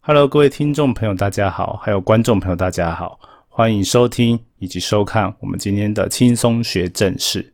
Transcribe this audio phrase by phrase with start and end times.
[0.00, 7.52] Hello，各位听众朋友，大家好，还有观众朋友，大家好，欢迎收听以及收看我们今天的轻松学正事。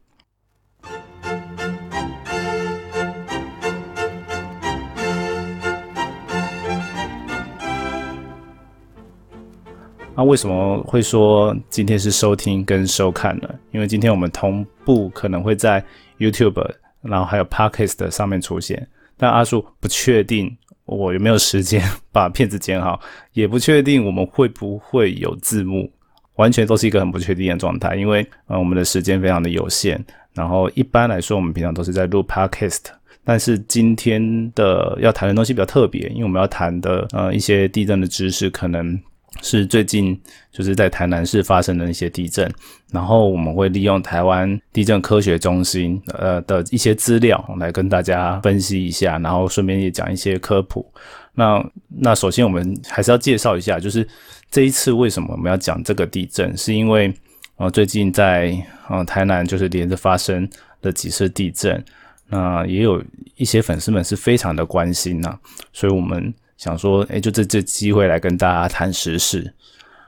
[10.15, 13.49] 那为什么会说今天是收听跟收看呢？
[13.73, 15.85] 因为今天我们同步可能会在
[16.19, 16.73] YouTube，
[17.03, 18.87] 然后还有 Podcast 上面出现，
[19.17, 20.57] 但阿树不确定。
[20.85, 23.01] 我有没有时间把片子剪好，
[23.33, 25.91] 也不确定我们会不会有字幕，
[26.37, 27.97] 完全都是一个很不确定的状态。
[27.97, 30.05] 因为呃，我们的时间非常的有限。
[30.35, 32.81] 然后一般来说，我们平常都是在录 podcast，
[33.25, 39.01] 但是今天的要谈的东西比较特别，因为我们要谈的呃一些地震的知识可能。
[39.43, 40.19] 是最近
[40.51, 42.51] 就是在台南市发生的那些地震，
[42.93, 50.87] 然后我们会利用台湾地震科学中心呃的一些资料来跟大家分析一下，然后顺便也讲一些科普。
[51.35, 54.07] 那那首先我们还是要介绍一下，就是
[54.51, 57.13] 这一次为什么我们要讲这个地震，是因为
[57.57, 58.57] 呃最近在
[58.89, 60.49] 呃台南就是连着发生
[60.83, 61.85] 了几次地震，
[62.29, 63.03] 那也有
[63.37, 65.37] 一些粉丝们是非常的关心呐，
[65.73, 66.33] 所以我们。
[66.57, 69.53] 想说，哎，就这这机会来跟大家谈时事。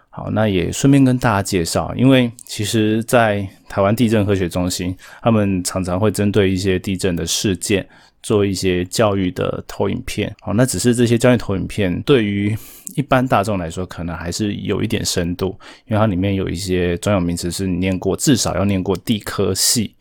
[0.09, 7.87] 好，那也顺便跟大家介绍，因为其实，在台湾地震科学中心，他们常常会针对一些地震的事件
[8.23, 10.35] 做一些教育的投影片。
[10.41, 12.57] 好，那只是这些教育投影片对于
[12.95, 15.49] 一般大众来说，可能还是有一点深度，
[15.85, 19.95] 因为它里面有一些专有名词是你念过，至少要念过地科系，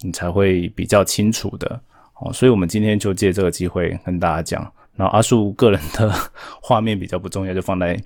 [0.00, 1.80] 你才会比较清楚的。
[2.14, 4.72] 好，所以我们今天就借这个机会跟大家讲。
[4.96, 6.12] 然后阿树个人的
[6.60, 7.98] 画面比较不重要，就放在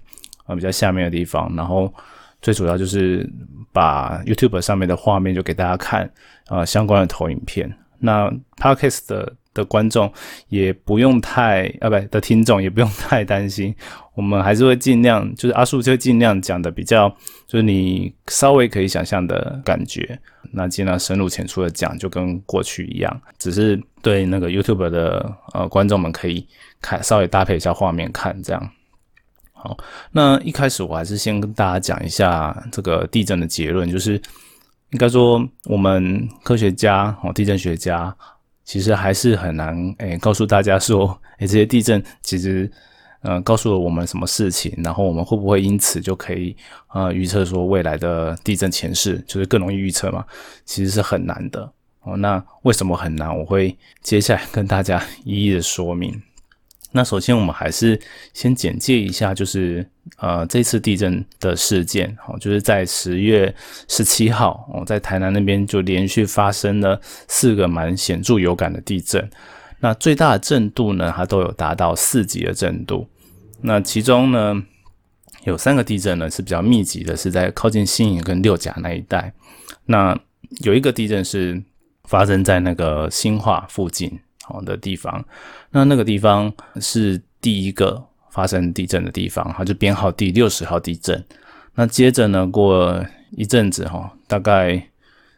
[0.44, 1.52] 啊比较下面的地方。
[1.56, 1.92] 然后
[2.40, 3.28] 最主要就是
[3.72, 6.10] 把 YouTube 上面的画面就给大家看
[6.46, 7.72] 啊相关的投影片。
[7.98, 10.12] 那 Podcast 的的观众
[10.48, 13.74] 也不用太啊不的听众也不用太担心，
[14.14, 17.08] 我们还是会尽量就是阿树就会尽量讲的比较
[17.48, 20.16] 就是你稍微可以想象的感觉。
[20.52, 26.46] 那尽量深入浅出的讲，就跟过去一样，只是对那个 YouTube 的呃观众们可以。
[26.82, 28.70] 看，稍微搭配一下画面看，这样
[29.54, 29.76] 好。
[30.12, 34.12] 那一开始我还是先跟大家讲一下这个地震的结论，就是
[34.90, 38.14] 应该说我们科学家哦，地震学家
[38.66, 42.70] 其实还是很难诶告诉大家说，诶这些地震其实
[43.22, 46.54] 呃告诉了我们什么事情，然后我们会不会因此就可以
[46.92, 50.24] 呃预测说未来的地震前世，就是更容易预测嘛？
[50.64, 51.72] 其实是很难的
[52.02, 52.16] 哦。
[52.16, 53.34] 那为什么很难？
[53.38, 56.20] 我会接下来跟大家一一的说明。
[56.96, 58.00] 那首先，我们还是
[58.32, 59.86] 先简介一下，就是
[60.16, 63.54] 呃，这次地震的事件，哦，就是在十月
[63.86, 66.98] 十七号，哦，在台南那边就连续发生了
[67.28, 69.28] 四个蛮显著有感的地震。
[69.80, 73.06] 那最大的震度呢，它都有达到四级的震度。
[73.60, 74.62] 那其中呢，
[75.44, 79.30] 有三个地震呢是比较密集的，是在靠近新营跟六甲那一带。
[79.84, 80.18] 那
[80.62, 81.62] 有一个地震是
[82.04, 84.18] 发生在那个新化附近。
[84.46, 85.24] 好的地方，
[85.70, 91.22] 那那个地方是第一个发生地震的地方，它就编号第六十号地震。
[91.74, 94.80] 那接着呢，过一阵子哈，大概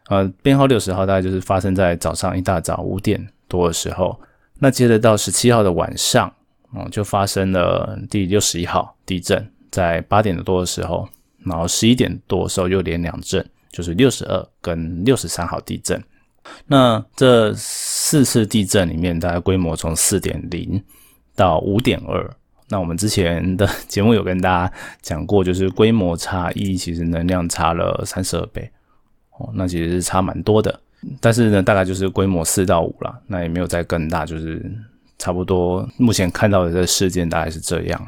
[0.09, 4.21] 呃编号六十号大概就是发生在早上一大早五点多的时候。
[4.59, 6.33] 那接着到十七号的晚上，
[6.73, 11.09] 哦就发生了第六十一号地震，在八点多的时候，
[11.45, 16.03] 然后十一点多的时候又连两震，就是六十二跟六十三号地震。
[16.67, 20.83] 那这四次地震里面，大概规模从四点零
[21.35, 22.31] 到五点二。
[22.69, 28.71] 那我们之前的节目有跟大家讲过，就是规模差异，其实能量差了三十二倍
[29.39, 30.79] 哦，那其实是差蛮多的。
[31.21, 34.71] 但是呢，大概就是规模四到五了，那也没有再更大，就是
[35.19, 35.89] 差不多。
[35.97, 38.07] 目前看到的这事件大概是这样。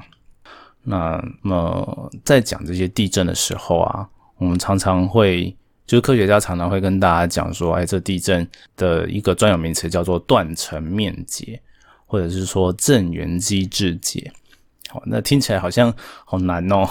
[0.82, 5.56] 那么在讲这些地震的时候啊，我们常常会。
[5.90, 8.46] 就是科学家常常会跟大家讲说，哎，这地震
[8.76, 11.60] 的一个专有名词叫做断层面解，
[12.06, 14.30] 或者是说震源机制解。
[14.88, 15.92] 好，那听起来好像
[16.25, 16.88] 好难哦。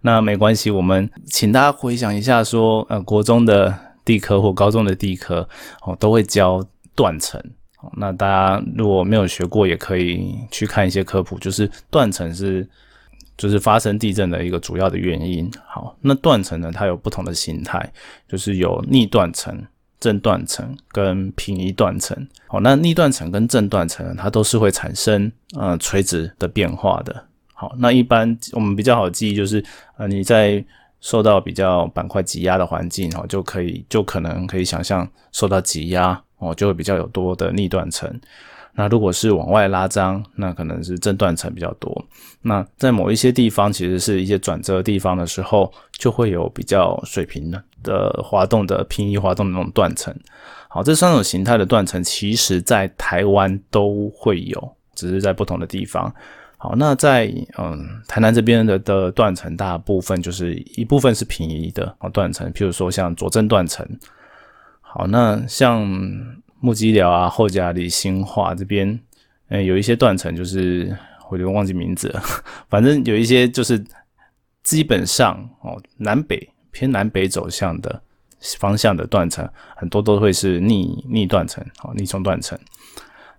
[0.00, 3.72] 那没关系，我们请大家回想一下，说，呃，国中的
[4.04, 5.48] 地科或高中的地科，
[5.82, 6.60] 哦，都会教
[6.96, 7.40] 断层。
[7.96, 12.68] 那大家如果没有学过，也可以去看一些科普，就是断层是。
[13.40, 15.50] 就是发生地震的一个主要的原因。
[15.66, 17.90] 好，那断层呢，它有不同的形态，
[18.28, 19.58] 就是有逆断层、
[19.98, 22.28] 正断层跟平移断层。
[22.46, 27.24] 好，那逆断层跟正断层，它都是会产生呃垂直的变化的。
[27.54, 29.64] 好，那一般我们比较好记忆就是
[29.96, 30.62] 呃你在
[31.00, 38.20] 受到比较板块挤压的环境哦，就可以就可能可以想象受到挤压哦，就会比较有多的逆断层。
[38.74, 42.06] 那如果是往外拉张，那可能是正断层比较多。
[42.40, 50.14] 那在某一些地方，其实是一些转折地方的时候，就会有比较水平的的滑动的平移滑动的那种断层。
[50.68, 56.14] 好，这三种形态的断层，其实在台湾都会有，只是在不同的地方。
[56.56, 57.26] 好，那在
[57.58, 63.86] 嗯台南这边的的断层，大部分就是一部分是平移的断层，譬如说像左正断层。
[64.80, 65.82] 好，那像
[66.60, 69.00] 木基寮啊、后甲里、新化这边，
[69.48, 70.96] 嗯，有一些断层，就是
[71.30, 72.22] 我有点忘记名字了，
[72.68, 73.82] 反正有一些就是
[74.62, 78.02] 基本上哦，南北偏南北走向的
[78.58, 82.58] 方向的断层，很多都会是逆逆断层，哦，逆冲断层。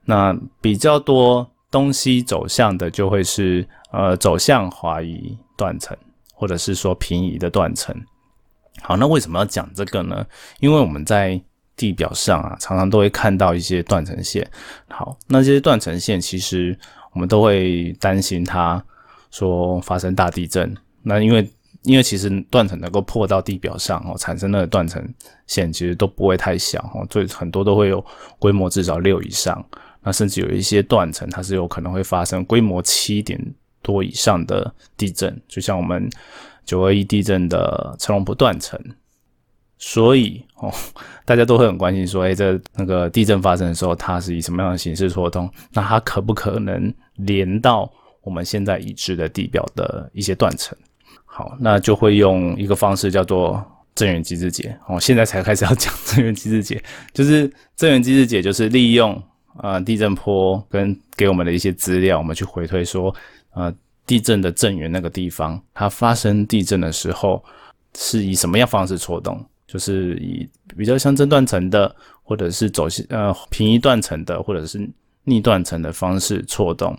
[0.04, 5.96] 那比较多东西走向的，就会是呃走向滑移断层，
[6.34, 7.96] 或者是说平移的断层。
[8.82, 10.26] 好，那为什么要讲这个呢？
[10.60, 11.40] 因为我们在
[11.82, 14.48] 地表上啊，常常都会看到一些断层线。
[14.88, 16.78] 好，那这些断层线其实
[17.12, 18.84] 我们都会担心它
[19.32, 20.72] 说发生大地震。
[21.02, 21.50] 那因为
[21.82, 25.04] 因为其实断层能够破到地表上哦，产生的断层
[25.48, 28.06] 线其实都不会太小哦，最很多都会有
[28.38, 29.66] 规模至少六以上。
[30.04, 33.40] 那甚至有一些断层，它是有可能会发生规模七点
[33.82, 36.08] 多以上的地震，就像我们。
[36.64, 38.80] 九二一地震的成龙坡断层，
[39.84, 40.72] 所以哦，
[41.26, 45.50] 大家都会很关心说，哎，这那个地震发生的时候，它是以什么样的形式错动？
[45.74, 47.92] 那它可不可能连到
[48.22, 50.78] 我们现在已知的地表的一些断层？
[51.26, 53.60] 好，那就会用一个方式叫做
[53.96, 54.78] 震源机制解。
[54.88, 56.82] 哦，现在才开始要讲震源机制解，
[57.12, 59.20] 就是震源机制解，就是利用
[59.58, 63.14] 呃地震波跟给我们的一些资料，我们去回推说，
[63.56, 63.74] 呃。
[64.04, 67.42] 地震的震源那个地方，它发生地震的时候
[67.96, 69.40] 是以什么样方式错动？
[69.72, 70.46] 就是以
[70.76, 74.86] 比较像正断层的，或者是走呃平移断层的，或者是
[75.24, 76.94] 逆断层的方式错动。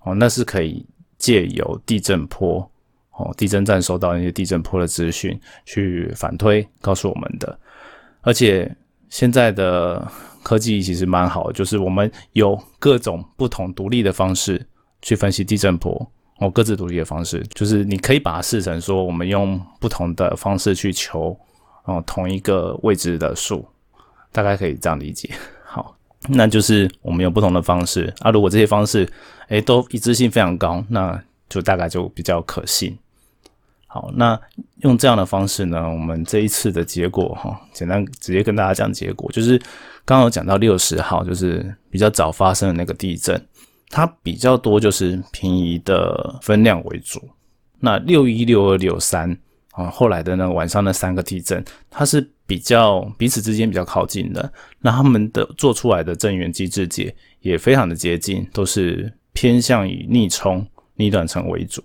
[0.00, 0.84] 哦，那是可以
[1.18, 2.68] 借由地震波
[3.12, 7.56] 哦，地震站收到那些地震波的资讯去反推告诉我们的。
[8.22, 8.68] 而且
[9.08, 10.04] 现在的
[10.42, 14.66] 科技其实蛮好，就是我们有各种不同独立的方式
[15.00, 16.10] 去分析地震波。
[16.40, 21.38] 哦，各自独立的方式，就是你可以把它视成说，我们用不同的方式去求
[21.84, 23.66] 哦同一个位置的数，
[24.32, 25.30] 大概可以这样理解。
[25.64, 25.96] 好，
[26.28, 29.08] 那就是我们用不同的方式啊，如果这些方式
[29.48, 32.96] 诶都一致性非常高，那就大概就比较可信。
[33.86, 34.40] 好，那
[34.78, 39.56] 用这样的方式呢，我们这一次的结果哈，简单直接跟大家讲结果，就是
[40.04, 43.40] 刚刚讲到六十号，就是比较早发生的那个地震。
[43.90, 47.20] 它比较多就是平移的分量为主，
[47.78, 49.38] 那六一六二六三
[49.74, 61.82] 啊，后来的那晚上那三个地震，它是比较彼此之间比较靠近的，那他们的做出来的震源机制解也非常的接近，都是偏向以逆冲逆断层为主。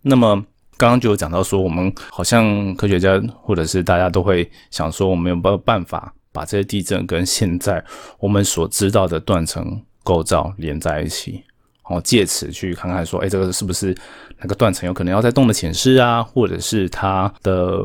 [0.00, 0.42] 那么
[0.76, 7.84] 刚刚就有讲到说，我们好像科学家或者是大家都会想说，我们有没有办法把这些地震跟现在
[8.18, 9.82] 我们所知道的断层。
[10.04, 11.44] 构造连在一起，
[11.88, 13.96] 哦，借此去看看说，哎，这个是不是
[14.38, 17.82] 那个断层有可能要在动的潜势啊，或者是它的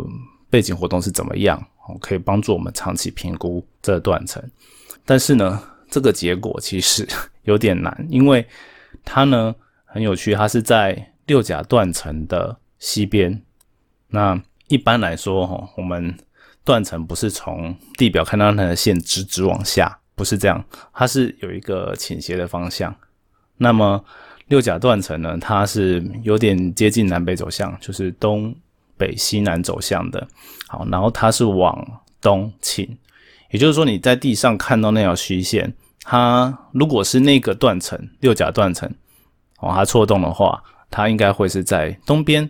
[0.50, 1.58] 背景活动是怎么样？
[1.88, 4.44] 哦，可以帮助我们长期评估这断层。
[5.06, 7.08] 但是呢，这个结果其实
[7.44, 8.46] 有点难，因为
[9.04, 9.56] 它呢
[9.86, 13.42] 很有趣，它是在六甲断层的西边。
[14.10, 16.16] 那一般来说，哈，我们
[16.66, 20.00] 断层不是从地表看到它的线直直往下。
[20.16, 20.63] 不是这样，
[20.94, 22.96] 它是有一个倾斜的方向。
[23.57, 24.03] 那么
[24.48, 25.38] 六甲断层呢？
[25.39, 28.53] 它是有点接近南北走向，就是东
[28.98, 30.27] 北西南走向的。
[30.67, 31.86] 好，然后它是往
[32.22, 32.98] 东倾，
[33.51, 38.89] 也就是说你在地上看到那条虚线，它如果是那个断层六甲断层，
[39.60, 42.50] 哦，它错动的话，它应该会是在东边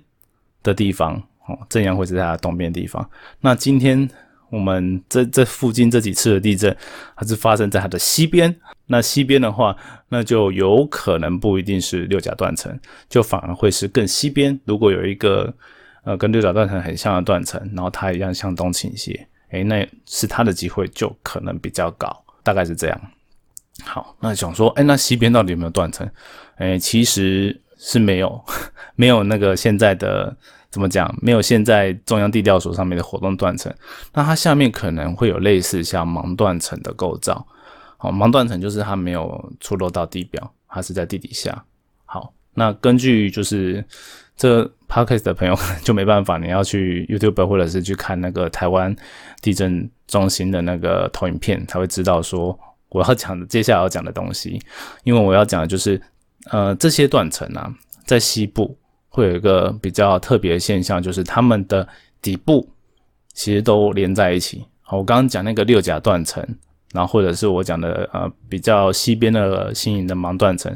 [0.64, 1.16] 的地方，
[1.48, 3.10] 哦，正阳会是在它东边地方。
[3.40, 4.10] 那今天。
[4.54, 6.78] 我们这这附近这几次的地震，
[7.16, 8.56] 它是发生在它的西边。
[8.86, 9.76] 那西边的话，
[10.10, 12.80] 那就有可能不一定是六甲断层，
[13.10, 14.60] 就反而会是更西边。
[14.66, 15.52] 如果有一个
[16.04, 23.02] 呃跟六甲断层很像的断层，然后它一样向东倾斜，诶，那是它的机会就可能比较高，大概是这样。
[23.84, 26.08] 好，那想说，诶，那西边到底有没有断层？
[26.58, 28.40] 诶，其实是没有，
[28.96, 30.38] 没有那个现在的。
[30.74, 31.16] 怎么讲？
[31.22, 33.72] 没有现在中央地调所上面的活动断层，
[34.12, 37.46] 那它下面可能会有类似像盲断层的构造。
[37.98, 41.64] 好，盲断层就是它没有出落到地表，它是在地底下。
[42.06, 43.86] 好，那根据就是
[44.36, 48.96] 这 podcast 的朋友就没办法，你要去 YouTube 或者是去看那个台湾
[49.44, 52.58] 地震中心的那个投影片，才会知道说
[52.90, 54.60] 我要讲的接下来要讲的东西，
[55.04, 56.02] 因为我要讲的就是，
[56.50, 57.72] 呃，这些断层啊，
[58.08, 58.76] 在西部
[59.14, 61.88] 会有一个比较特别的现象，就是它们的
[62.20, 62.68] 底部
[63.34, 64.66] 其实都连在一起。
[64.82, 66.44] 好，我刚刚讲那个六甲断层，
[66.92, 70.76] 然后或者是我讲的呃比较西边的新颖的盲断层，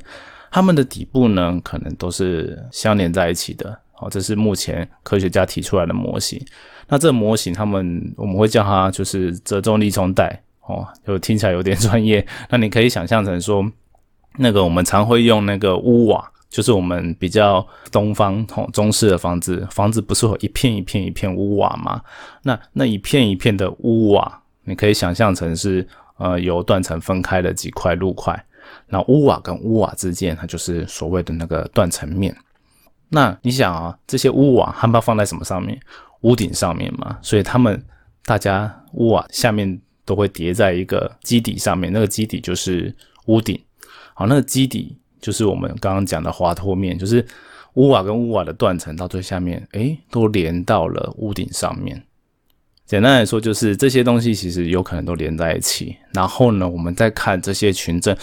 [0.51, 3.77] 它们的底部呢可能都是相连在一起的。
[3.94, 6.39] 好，这是目前科学家提出来的模型。
[6.88, 10.39] 那这模型，他们我们会叫它就是折中力冲带。
[10.67, 12.25] 哦，就听起来有点专业。
[12.50, 13.65] 那你可以想象成说，
[14.36, 22.01] 那个我们常会用那个屋瓦，就是我们比较东方哦中式的房子，房子不是有一片一片一片屋瓦吗？
[22.44, 25.88] 那那一片一片的屋瓦，你可以想象成是
[26.18, 28.46] 呃由断层分开的几块路块，
[28.88, 32.36] 那屋瓦跟屋瓦之间，它就是所谓的那个断层面。
[33.10, 35.80] 那你想啊，这些屋瓦它放在什么上面？
[36.22, 37.84] 屋顶上面嘛，所以他们
[38.25, 39.80] 大家屋瓦下面。
[40.08, 43.62] 都会叠在一个基底上面，那个基底就是屋顶。
[44.13, 47.25] 好，那个基底就是我们刚刚讲的滑脱面，就是
[47.74, 52.01] 屋瓦跟屋瓦的断层到最下面，诶，都连到了屋顶上面。
[52.86, 55.98] 简单来说，就是这些东西其实有可能都连在一起。
[56.13, 58.17] 然后呢，我们再看这些群阵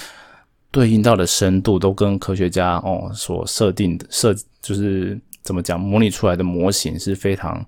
[0.70, 7.62] 对应到的深度，都跟科学家哦所设定的设，就是怎么讲模拟出来的模型是非常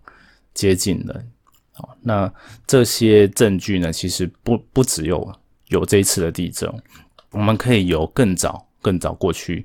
[0.54, 1.22] 接近的。
[1.74, 2.32] 好，那
[2.66, 3.92] 这些证据呢？
[3.92, 5.30] 其实不不只有
[5.68, 6.72] 有这一次的地震，
[7.32, 9.64] 我们可以由更早、更早过去，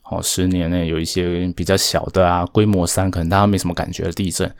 [0.00, 4.50] 好十年内有一些比较小的啊，规模三，可能大家没什么感觉的地震，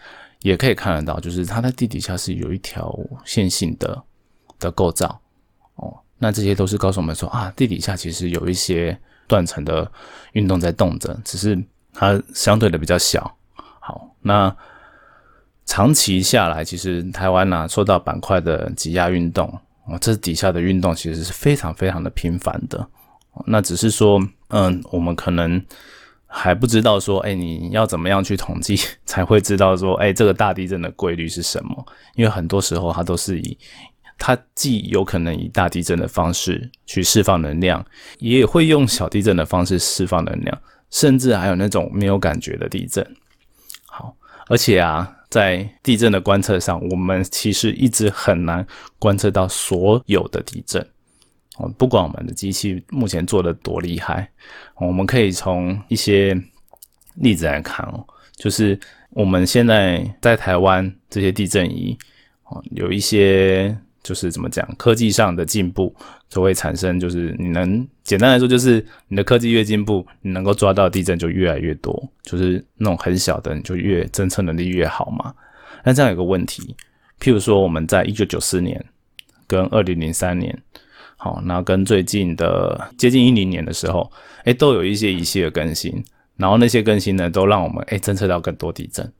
[0.43, 4.03] 也可以看得到，就是它在地底下是有一条线性的
[4.59, 5.19] 的构造。
[5.77, 8.95] 哦，那这些都是告诉我们说啊，地底下其实有一些
[9.27, 9.91] 断层的
[10.35, 11.59] 运动在动着，只是
[11.95, 13.35] 它相对的比较小。
[13.81, 14.55] 好，那。
[15.69, 19.49] 长期下来，其实台湾呢受到板块的挤压运动
[19.85, 22.89] 啊，这底下的运动其实是非常非常的频繁的。
[23.47, 25.63] 那只是说，嗯，我们可能
[26.27, 31.87] 还不知道说，哎，你要怎么样去统计 才会知道说，哎，这个大地震的规律是什么？
[32.15, 33.59] 因为很多时候它都是以
[34.19, 37.85] 它既有可能以大地震的方式去释放能量，
[38.19, 40.59] 也会用小地震的方式释放能量，
[40.91, 43.07] 甚至还有那种没有感觉的地震。
[43.87, 44.17] 好，
[44.49, 45.13] 而且啊。
[45.29, 48.65] 在地震的观测上，我们其实一直很难
[48.97, 50.89] 观测到所有的地震。
[51.59, 54.29] 哦，不管我们的机器目前做的多厉害，
[54.77, 56.37] 我们可以从一些
[57.15, 58.05] 例子来看哦，
[58.37, 58.79] 就是
[59.11, 61.97] 我们现在在台湾这些地震仪，
[62.45, 63.77] 哦，有一些。
[64.03, 65.93] 就是怎么讲，科技上的进步
[66.29, 68.75] 就会产生，就是你能简单来说，就是
[69.09, 75.35] 你的科技越进步，你能够抓到地震就越来越多，就是那种很小的，你就越侦测能力越好嘛。
[75.83, 76.77] 那这样有个问题，
[77.19, 78.81] 譬如说我们在一九九四年
[79.49, 80.57] 跟二零零三年，
[81.17, 84.11] 好，那跟最近的接近一零年的时候，
[84.45, 86.05] 哎，都有一些仪器的更新，
[86.37, 89.11] 然后那些更新呢，都让我们哎侦测到更多地震。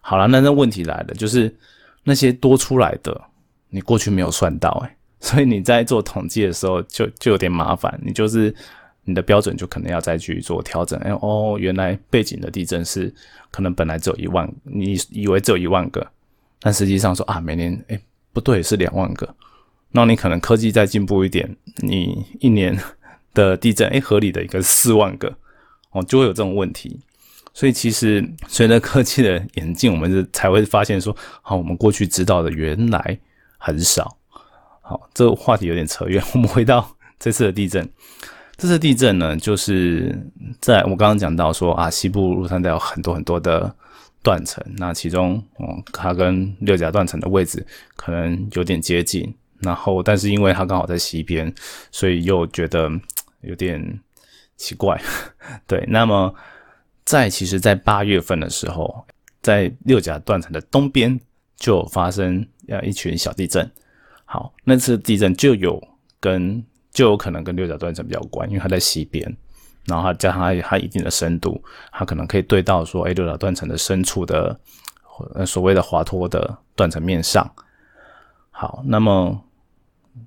[0.00, 1.54] 好了，那那问题来了，就是
[2.02, 3.20] 那些多出来的。
[3.68, 8.54] 你过去没有算到哎， 所以你在做统计的时候就就有点麻烦，你就是
[9.02, 10.98] 你的标准就可能要再去做调整。
[11.00, 13.12] 哎哦，原来背景的地震是
[13.50, 16.06] 可能本来只有一万，你以为只有一万个，
[16.60, 18.00] 但实际上说啊，每年哎
[18.32, 19.28] 不对，是两万个。
[19.94, 22.78] 那你可能科技再进步一点，你一年
[23.32, 25.34] 的地震哎合理的一个四万个
[25.92, 27.00] 哦，就会有这种问题。
[27.52, 33.18] 所以其实随着科技的演进，我们是才会发现说，好，我们过去知道的原来。
[33.66, 34.18] 很少，
[34.82, 36.22] 好，这个话题有点扯远。
[36.34, 37.88] 我们回到这次的地震，
[38.58, 40.14] 这次地震呢，就是
[40.60, 43.74] 在我刚刚讲到说啊，西部陆山带有很多很多的
[44.22, 49.34] 断层，那其中，嗯，它跟六甲断层的位置可能有点接近，
[49.64, 51.52] 然后，但是因为它刚好在西边，
[51.90, 52.90] 所以又觉得
[53.42, 54.00] 有点
[54.56, 55.00] 奇怪。
[55.66, 56.34] 对，那么
[57.04, 59.04] 在其实，在八月份的时候，
[59.42, 61.20] 在六甲断层的东边。
[61.56, 63.70] 就发生呃一群小地震，
[64.24, 65.80] 好，那次地震就有
[66.18, 69.24] 跟就有可能跟六角断层比较关，因为它在西边，
[69.86, 74.58] 然后它加上它它一定的深度，它可能可以对到说，哎，六角断层的深处的
[75.46, 77.48] 所谓的滑脱的断层面上。
[78.50, 79.43] 好，那么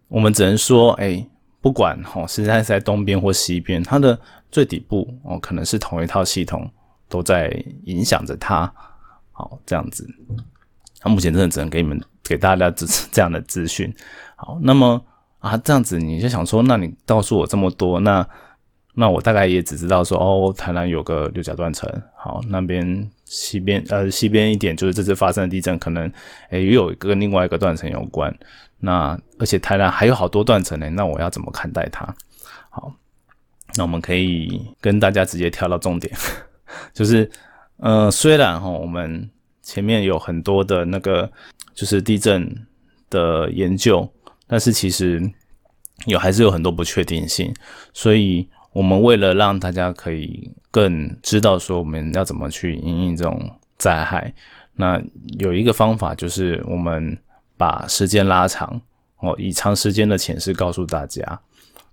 [0.08, 1.26] 我们只能说，哎，
[1.62, 4.20] 不管哈，实在是在东边或西边，它的
[4.52, 6.70] 最底部哦，可能是同一套系统
[7.10, 7.50] 都在
[7.86, 8.72] 影响着它。
[9.32, 10.08] 好，这样子。
[11.04, 13.94] 那目前真的只能给你们给大家这这样的资讯。
[14.36, 15.00] 好，那么
[15.40, 18.28] 啊这样子你就想说，那你告诉我这么多，那
[18.96, 26.10] 那我大概也只知道说，哦，台南有个六甲断层，好，那边西边呃西边一点，就是这次发生的地震可能
[26.50, 28.34] 诶也有跟另外一个断层有关。
[28.80, 32.08] 那而且台南还有好多断层呢，那我要怎么看待它？
[32.70, 32.94] 好，
[33.76, 36.14] 那我们可以跟大家直接跳到重点，
[36.94, 37.30] 就是
[37.78, 39.30] 呃虽然哈我们
[39.62, 41.30] 前面有很多的那个
[41.76, 42.66] 就是地震
[43.10, 44.10] 的研究，
[44.48, 45.22] 但是其实
[46.06, 47.54] 有还是有很多不确定性，
[47.94, 48.48] 所以。
[48.78, 53.42] 我们为了让大家可以更知道说我们要怎么去应应这种
[53.76, 54.32] 灾害，
[54.76, 55.02] 那
[55.40, 57.18] 有一个方法就是我们
[57.58, 58.80] 把时间拉长
[59.22, 61.24] 哦，以长时间的浅示告诉大家，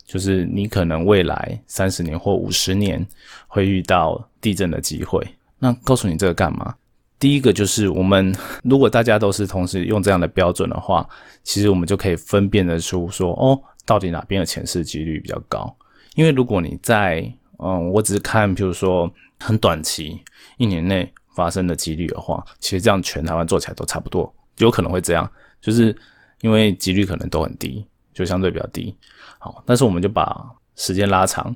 [0.05, 3.03] 就是你可能未来三十年或五十年
[3.49, 5.27] 会遇到地震的机会。
[5.59, 6.75] 那告诉你这个干嘛？
[7.19, 11.09] 第一个就是我们如果大家都是同时用这样的标准的话，
[11.45, 15.75] 其实我们就可以分辨得出说哦，到底哪边的浅示几率比较高。
[16.15, 20.21] 因为如果你在嗯，我只是看，比如说很短期
[20.59, 25.31] 一年内发生的几率的话，其实这样全台湾做起来都差不多，有可能会这样，
[25.61, 25.97] 就是
[26.41, 28.95] 因为几率可能都很低，就相对比较低。
[29.39, 30.45] 好，但是我们就把
[30.75, 31.55] 时间拉长，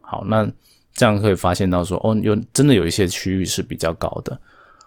[0.00, 0.46] 好，那
[0.92, 4.38] 这样可以发现到说，哦，有真的有一些区域是比较高的。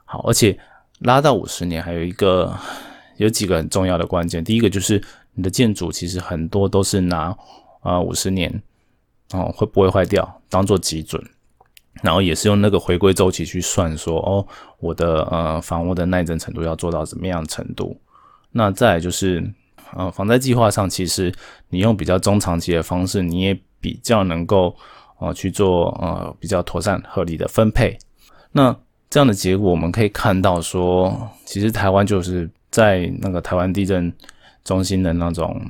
[0.03, 0.59] 好，而且
[0.99, 2.53] 拉到五十年，还有一个
[3.15, 5.01] 有几个很重要的关键，第一个就是
[5.33, 7.35] 你的建筑其实很多都是拿
[7.79, 8.61] 啊五十年。
[9.31, 10.41] 哦，会不会坏掉？
[10.49, 11.23] 当做基准，
[12.01, 14.45] 然后也是用那个回归周期去算，说哦，
[14.79, 17.95] 我的呃房屋的耐震程度要做到怎么样程度？
[18.51, 19.47] 那再就是，
[19.93, 21.31] 呃，防灾计划上，其实
[21.69, 24.75] 你用比较中长期的方式，你也比较能够
[25.19, 27.95] 哦去做呃比较妥善合理的分配。
[28.51, 28.75] 那
[29.11, 34.11] 这样的结果，我们可以看到说，其实台湾就是在那个台湾地震
[34.63, 35.61] 中心的那种。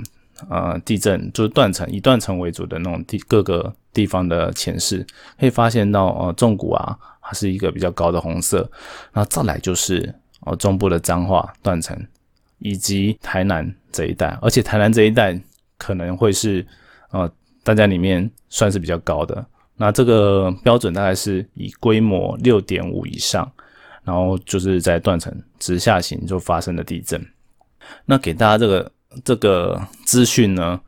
[0.50, 5.06] 呃，地震就是断层，以断层为主的那种地各个地方的前世，
[5.40, 8.70] 可以发现到，呃，重谷啊，它是一个比较高的红色。
[9.14, 11.98] 那再来就是哦，中部的彰化断层，
[12.60, 15.40] 以及台南这一带，而且台南这一带
[15.78, 16.66] 可能会是
[17.12, 17.30] 呃
[17.64, 19.46] 大家里面算是比较高的。
[19.76, 23.52] 那这个标准大概是以规模六点五以上，
[24.04, 27.22] 然后就是在断层直下行就发生的地震。
[28.06, 28.92] 那给大家这个。
[29.24, 30.80] 这个资讯呢，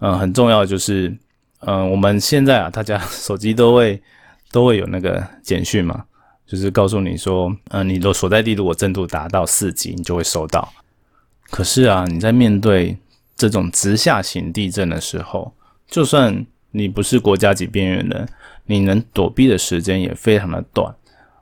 [0.00, 1.16] 嗯，很重要的，就是，
[1.60, 4.02] 嗯，我们现在啊，大家手机都会
[4.50, 6.04] 都会有那个简讯嘛，
[6.46, 10.72] 就是告诉你说，嗯，你的所在地如果震度达到四级，你就会收到。
[11.50, 12.96] 可是啊，你在面对
[13.36, 15.52] 这种直下型地震的时候，
[15.86, 18.28] 就算你不是国家级边缘人，
[18.66, 20.92] 你能躲避的时间也非常的短。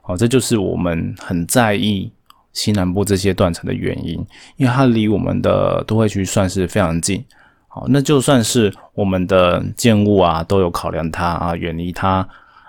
[0.03, 2.11] 哦，这就是我们很在意。
[2.53, 4.13] 西南部这些断层的原因，
[4.57, 7.25] 因为它离我们的都会区算是非常近，
[7.67, 12.27] 好，那就算是我们的建物啊，都有考量它啊，远离它，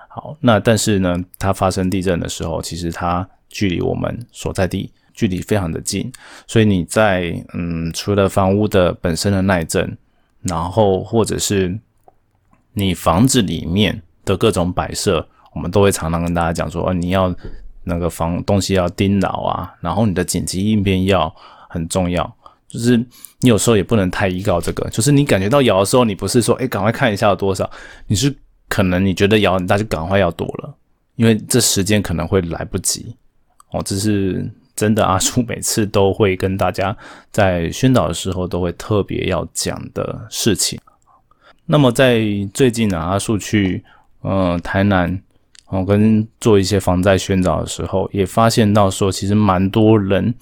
[0.09, 6.11] 好，那但是呢，它发生地震的时候，其实它距离我们所在地距离非常的近，
[6.47, 9.97] 所以你在嗯，除了房屋的本身的耐震，
[10.40, 11.79] 然后或者是
[12.73, 17.35] 你房子里面的各种摆设，我们都会常常跟大家讲说，哦，你要。
[17.85, 21.35] 那个防东西要盯牢啊，然后你的紧急应变要
[21.68, 22.97] 很重要，就是
[23.40, 27.70] 你有时候也不能太依靠这个，就是你感觉到摇的时候，你不是说哎赶快看一下有多少，
[28.07, 28.35] 你是
[28.68, 30.75] 可能你觉得摇很大就赶快要躲了，
[31.16, 33.14] 因为这时间可能会来不及
[33.70, 33.83] 哦。
[33.85, 36.97] 这是真的，阿叔每次都会跟大家
[37.31, 40.81] 在宣导的时候都会特别要讲的事情。
[41.66, 43.85] 那么在最近呢，阿叔去
[44.23, 45.20] 嗯台南。
[45.68, 50.33] 我跟做一些防灾宣导的时候，也发现到说，其实蛮多人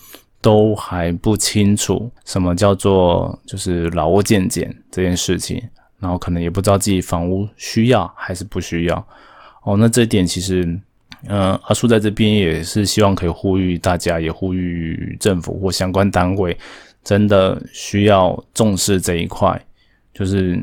[0.41, 5.63] 都还不清楚什么叫做就是老屋建简这件事情，
[6.01, 9.07] 然后可能也不知道自己房屋需要还是不需要。
[9.63, 10.65] 哦，那这点其实，
[11.29, 16.55] 嗯，阿叔在这边也是希望可以呼吁大家，也呼吁政府或相关单位，
[17.03, 19.59] 真的需要重视这一块，
[20.13, 20.61] 就是。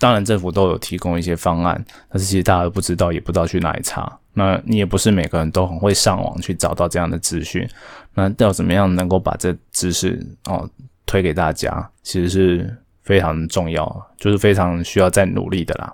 [0.00, 4.16] 当然，政府都有提供一些方案，但是其实大家都不知道，也不知道去哪里查。
[4.32, 7.68] 那你也不是每个人都很会上网去找到这样的资讯。
[8.14, 10.70] 那要怎么样能够把这知识哦
[11.04, 15.90] 推给大家，其实是非常重要，就是非常需要再努力的啦。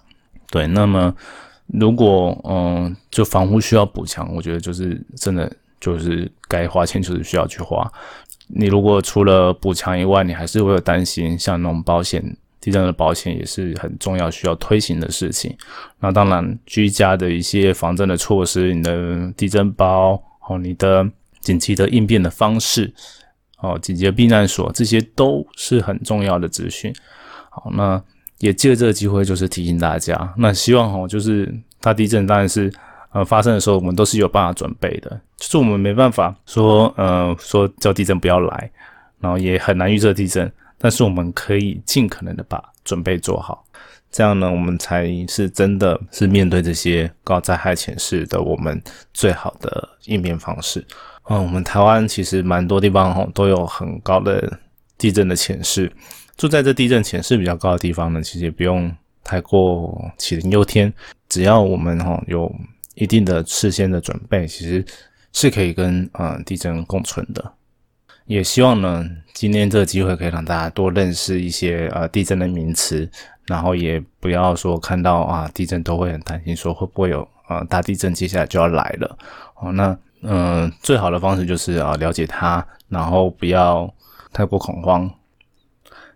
[0.50, 1.14] 对，那么
[1.68, 7.90] 如果嗯，就房屋需要补强，我觉得就是真的就是该花钱就是需要去花。
[8.48, 12.36] 你如果除了补强以外，你还是会有担心，像那种保险。
[12.64, 15.54] 地震的保险也是很重要，需要推行的事情。
[16.00, 20.12] 那当然，居家的一些防震的措施，你的地震包，
[20.48, 21.06] 哦，你的
[21.40, 22.90] 紧急的应变的方式，
[23.58, 26.90] 哦，紧急的避难所，这些都是很重要的资讯。
[27.50, 28.02] 好，那
[28.38, 30.32] 也借这个机会，就是提醒大家。
[30.34, 32.72] 那希望哦，就是大地震当然是
[33.12, 35.20] 呃发生的时候，我们都是有办法准备的。
[35.36, 38.70] 就是我们没办法说呃说叫地震不要来，
[39.20, 40.50] 然后也很难预测地震，
[40.84, 43.64] 但是我们可以尽可能的把准备做好。
[44.10, 48.78] 这样呢，我们才是真的是面对这些高灾害潜势的我们
[49.14, 50.86] 最好的应变方式。
[51.30, 54.60] 嗯，我们台湾其实蛮多地方哈都有很高的
[54.98, 55.90] 地震的潜势。
[56.36, 58.94] 住在这地震潜势比较高的地方呢，其实也不用
[59.24, 60.92] 太过杞人忧天。
[61.30, 62.54] 只要我们哈有
[62.94, 64.84] 一定的事先的准备，其实
[65.32, 67.42] 是可以跟嗯地震共存的。
[68.26, 73.08] 也希望呢，今天这个机会可以让大家多认识一些呃地震的名词。
[73.46, 79.18] 然后也不要说看到啊地震都会很担心，说会不会有呃大地震接下来就要来了
[79.56, 79.70] 哦。
[79.70, 83.92] 那嗯，最好的方式就是啊了解它，然后不要
[84.32, 85.10] 太过恐慌。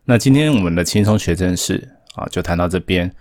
[0.06, 3.12] 那今天我们的轻松学正式啊就谈到这边。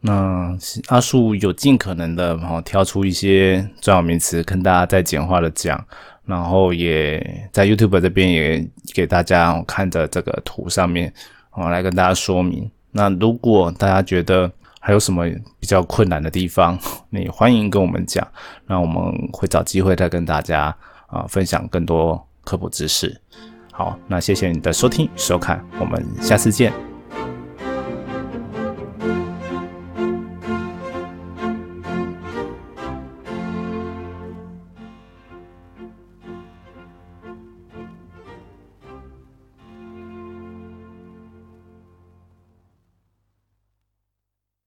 [0.00, 0.56] 那
[0.88, 5.86] 阿树有尽可能的哦挑出一些专有名词跟大家再简化的讲，
[6.30, 7.20] 然后也
[7.52, 8.64] 在 YouTube 这边也
[8.94, 11.12] 给大家看着这个图上面
[11.50, 12.70] 哦来跟大家说明。
[12.92, 16.78] 那如果大家觉得还有什么比较困难的地方，
[17.10, 18.26] 你欢迎跟我们讲，
[18.66, 20.74] 那我们会找机会再跟大家
[21.08, 23.20] 啊分享更多科普知识。
[23.72, 26.89] 好，那谢谢你的收听收看，我们下次见。